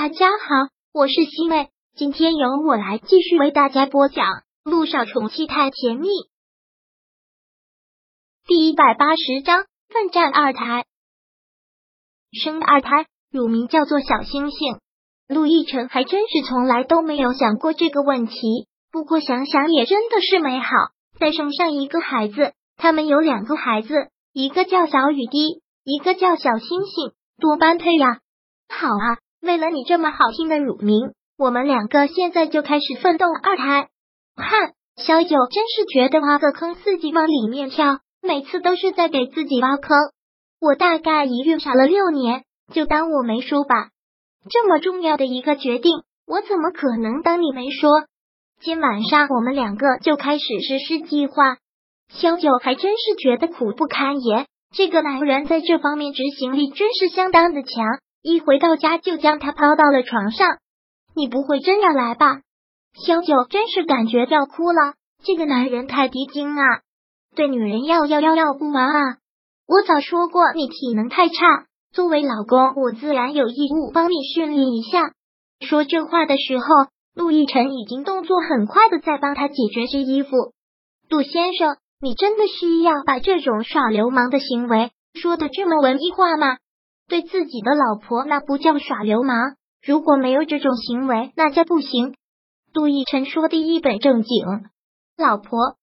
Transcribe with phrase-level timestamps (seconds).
[0.00, 4.26] 大家好，我是西妹，今天由我来继续为大家播讲
[4.62, 6.06] 《路上宠妻太甜蜜》
[8.46, 10.84] 第一百八十章奋战二胎。
[12.30, 14.78] 生二胎，乳名叫做小星星。
[15.26, 20.68] 陆亦辰还真是从来都没有想过这个问题，不过想想也真的是美好。
[21.18, 23.92] 再生上一个孩子，他们有两个孩子，
[24.32, 28.20] 一个叫小雨滴，一个叫小星星，多般配呀！
[28.68, 29.18] 好啊。
[29.40, 33.88] 为了你这么好听的乳名，我们两个现在就开始奋斗二胎。
[34.36, 39.96] 看，小九真是觉得挖个坑自己往里面跳，每次都是在给自己挖坑。
[40.60, 42.42] 我大概一孕傻了六年，
[42.72, 43.90] 就当我没说吧。
[44.50, 45.92] 这么重要的一个决定，
[46.26, 47.90] 我怎么可能当你没说？
[48.60, 51.58] 今晚上我们两个就开始实施计划。
[52.08, 57.86] 小九还真是觉得苦不堪言，这个男人在这方面执行力真是相当的强。
[58.22, 60.48] 一回到家就将他抛到了床上，
[61.14, 62.40] 你不会真要来吧？
[62.94, 66.80] 小九真是感觉要哭了，这个男人太低精啊，
[67.36, 69.16] 对女人要要要要不完啊！
[69.66, 71.34] 我早说过你体能太差，
[71.92, 75.12] 作为老公我自然有义务帮你训练一下。
[75.60, 76.64] 说这话的时候，
[77.14, 80.30] 陆亦辰已经动作很快的在帮他解决这衣服。
[81.08, 86.56] 陆先生，你真的需要把这种耍流氓的行为说的这么文艺化吗？
[87.08, 92.14] 对自己的老婆那不叫耍流氓，如果没有这种行为，那叫不行。
[92.74, 94.44] 杜奕晨说的一本正经，
[95.16, 95.76] 老婆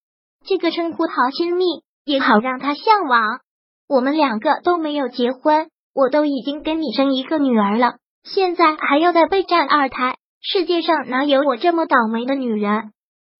[0.45, 1.65] 这个称呼好亲密，
[2.05, 3.39] 也好让他向往。
[3.87, 12.91] 我们两个都没有结婚，我都已经跟你生一个女儿了，现在还要再备战二胎，世界上哪有我这么倒霉的女人？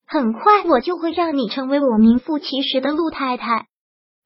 [0.08, 3.68] 很快我就会让你成为我名副其实的陆太太。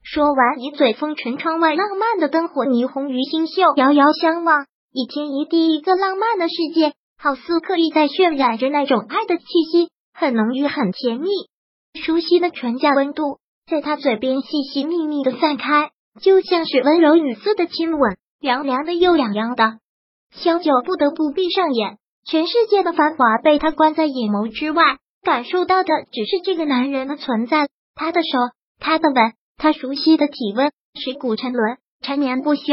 [0.03, 11.29] 说完，一嘴封唇，窗外浪漫的灯火，霓虹鱼星宿，遥遥相望，一天一地，一个浪漫的世界，好似刻意在渲染着那种爱的气息，很浓郁，很甜蜜，
[12.01, 13.39] 熟悉的唇颊温度
[13.69, 19.77] 在他嘴边细细密密的散开，就像是温柔雨丝的亲吻，凉凉的又痒痒的。
[20.31, 24.83] 萧九不得不闭上眼，全世界的繁华被他关在眼眸之外，
[25.21, 28.39] 感受到的只是这个男人的存在，他的手，
[28.79, 29.33] 他的吻。
[29.59, 32.63] 他熟悉的体温，水骨沉沦，缠绵不休。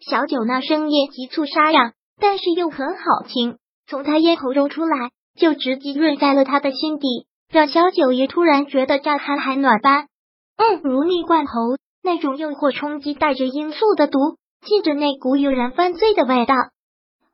[0.00, 10.08] 小九那声音急促沙哑，但是又很好听，从他咽喉中出来，就直接润在了他的心底，让小九也突然觉得乍寒还暖般。
[10.56, 14.18] 嗯，如蜜灌喉，那种诱惑冲击，带着罂粟的毒，
[14.64, 16.54] 浸着那股诱人犯罪的味道。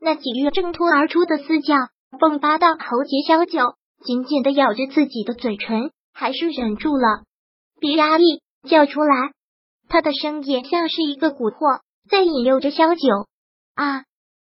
[0.01, 1.77] 那几月挣脱而出的嘶叫，
[2.19, 7.23] 迸发到喉结，小九紧紧的咬着自己的嘴唇，还是忍住了，
[7.79, 8.43] 别压抑。
[8.69, 9.33] 叫出来，
[9.89, 13.09] 他的声音像是一个蛊惑，在引诱着萧九
[13.75, 14.05] 啊！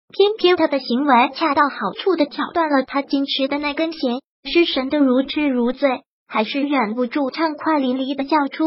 [0.09, 8.63] 偏偏他的行为恰到好处的挑断了他矜持的那根弦，失神的如痴如醉，还是忍不住畅快淋漓的叫出：“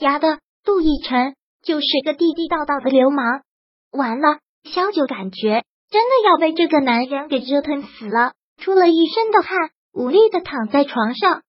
[0.00, 3.42] 丫的，杜奕辰就是个地地道道的流氓！”
[3.92, 11.42] 完了，萧九感觉真的要被这个男人给折腾死了，出了一身的汗，无力的躺在床上。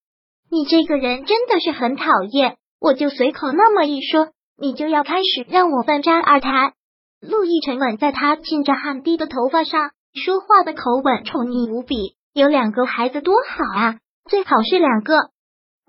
[0.50, 2.58] 你这个人真的是很讨厌。
[2.84, 4.28] 我就随口那么一说，
[4.58, 6.74] 你就要开始让我奋战二胎。
[7.18, 12.14] 陆亦辰吻在他浸着汗滴的头发上，说话的口吻宠溺无比。
[12.34, 15.30] 有两个孩子多好啊，最好是两个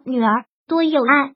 [0.06, 1.34] 女儿，多有爱。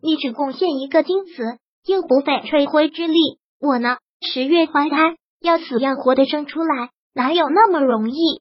[0.00, 3.18] 你只贡献一个精子，又不费吹灰之力。
[3.60, 8.40] 我呢，十月怀胎，要死要活的生出来，哪有那么容易？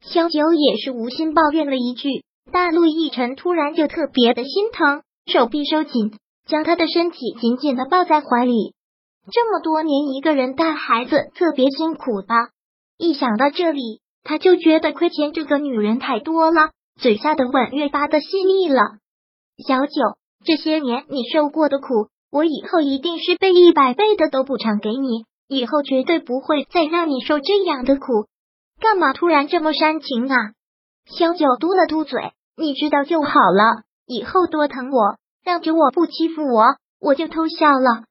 [0.00, 5.02] 萧九也是无心抱怨了一句，但陆亦辰突然就特别的心疼。
[5.26, 6.12] 手臂收紧，
[6.46, 8.74] 将他的身体紧紧的抱在怀里。
[9.32, 12.50] 这么多年一个人带孩子，特别辛苦吧？
[12.98, 16.70] 一想到这里，他就觉得亏欠这个女人太多了，
[17.00, 18.82] 嘴下的吻越发的细腻了。
[19.66, 28.26] 小九，这些年你受过的苦，我以后一定是倍一百倍的都补偿给你，以后绝对不会再让你受这样的苦。
[28.78, 30.36] 干嘛突然这么煽情啊？
[31.06, 33.84] 小九嘟了嘟嘴，你知道就好了。
[34.06, 38.04] 以后多疼我，让着我不欺负我，我就偷笑了。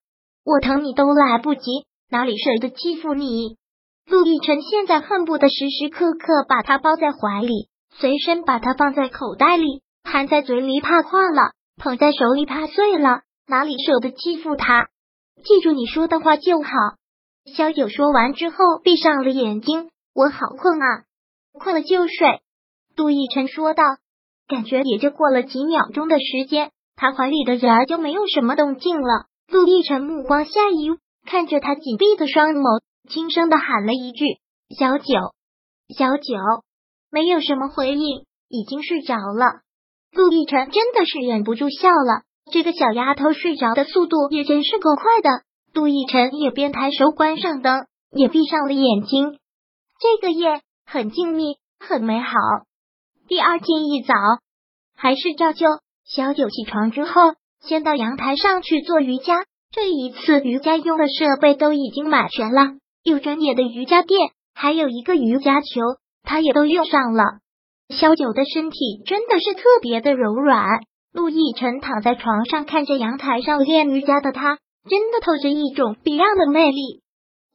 [0.44, 3.58] 我疼你都来不及，哪里舍得欺负你？
[4.06, 14.88] 陆亦辰现在恨不得时时刻刻把他抱在怀里，随身把他放在口袋里，含在嘴里怕化了，捧在手里怕碎了，哪里舍得欺负他？
[15.46, 16.70] 记住你说的话就好。
[17.56, 19.90] 萧九说完之后，闭上了眼睛。
[20.14, 21.04] 我好困啊，
[21.54, 22.42] 困了就睡。
[22.96, 23.84] 杜奕辰说道。
[24.48, 29.26] 感觉也就过了几秒钟的时间，他怀里的人儿就没有什么动静了。
[29.48, 34.26] 陆亦辰目光下移，看着他紧闭的双眸，轻声的喊了一句
[34.78, 35.06] ：“小九。”
[35.96, 36.34] 小九
[37.12, 39.62] 没有什么回应，已经睡着了。
[40.12, 45.30] 陆亦辰真的是忍不住笑了，这个小丫头睡着的速度也真是够快的。
[45.74, 49.38] 陆亦辰也边抬手关上灯，也闭上了眼睛。
[50.00, 52.34] 这个夜很静谧，很美好。
[53.34, 54.14] 第二天一早，
[54.96, 55.66] 还是照旧，
[56.06, 59.44] 小九起床之后，先到阳台上去做瑜伽。
[59.72, 64.20] 这一次瑜伽用的设备都已经买全了，有专业的瑜伽垫，
[64.54, 65.82] 还有一个瑜伽球，
[66.22, 67.24] 他也都用上了。
[67.90, 70.82] 小九的身体真的是特别的柔软。
[71.12, 77.02] 陆亦辰躺在床上，看着阳台上练瑜伽的他，真的透着一种别样的魅力。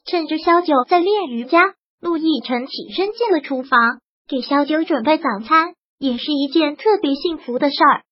[0.05, 8.03] 趁着小九在练瑜伽，陆亦辰起身进了厨房，给小九准备早餐，也是一件特别幸福的事儿。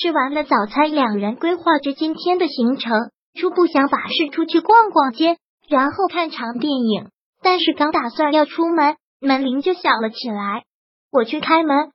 [0.00, 3.10] 吃完了早餐，两人规划着今天的行程。
[3.34, 7.08] 初步想法是出去逛逛街，然后看场电影。
[7.42, 10.62] 但是刚打算要出门，门铃就响了起来。
[11.10, 11.90] 我去开门，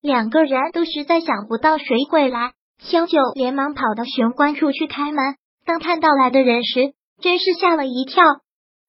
[0.00, 2.52] 两个人都实在想不到谁会来。
[2.78, 5.34] 小九连忙跑到玄关处去开门，
[5.64, 8.22] 当看到来的人时，真是吓了一跳。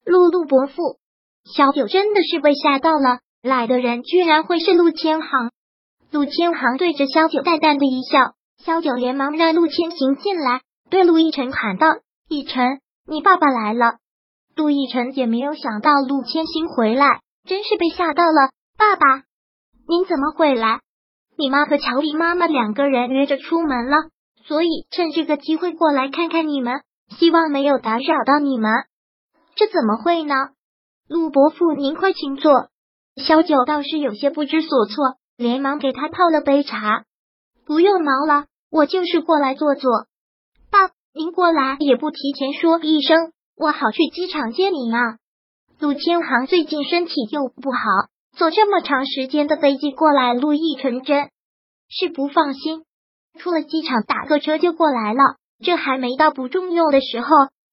[0.06, 1.00] 陆陆伯父，
[1.56, 3.22] 小九真的是被吓到了。
[3.48, 5.52] 来的人居然会是陆千行。
[6.12, 10.62] 陆千行对着萧九淡淡的一笑，萧九连忙让陆千行进来。
[10.90, 11.88] 对陆亦辰喊道
[12.30, 13.96] ：“亦辰，你爸爸来了。”
[14.56, 18.52] 陆亦辰也没有想到陆千行回来，真是被吓到了。
[18.78, 19.24] 爸爸，
[19.88, 20.80] 您怎么会来？
[21.38, 23.98] 你妈和乔丽妈妈两个人约着出门了，
[24.46, 26.82] 所以趁这个机会过来看看你们，
[27.18, 28.72] 希望没有打扰到你们。
[29.56, 30.34] 这怎么会呢？
[31.08, 32.70] 陆伯父，您快请坐。
[33.18, 37.04] 小九倒是有些不知所措，连忙给他泡了杯茶。
[37.66, 40.06] 不用忙了，我就是过来坐坐。
[40.70, 45.18] 爸，您过来也不提前说一声，我好去机场接您啊。
[45.80, 47.78] 陆千行最近身体又不好，
[48.38, 51.30] 坐这么长时间的飞机过来，陆亦纯真
[51.90, 52.84] 是不放心。
[53.40, 57.28] 出了机场打个车就过来了，这还没到不重用的时候，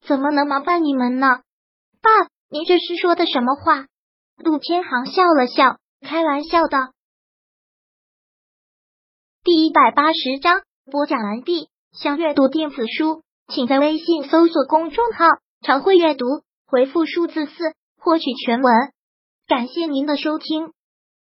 [0.07, 1.41] 怎么能麻烦你们呢？
[2.03, 2.11] 爸，
[2.51, 3.87] 您这是说的什么话？
[4.37, 6.93] 陆天行笑了笑，开玩笑道。
[9.43, 11.69] 第一百八十章播讲完毕。
[11.93, 15.27] 想阅读电子书，请在微信搜索公众号
[15.65, 16.27] “常会阅读”，
[16.67, 17.53] 回复数字四
[17.97, 18.73] 获取全文。
[19.47, 20.73] 感谢您的收听。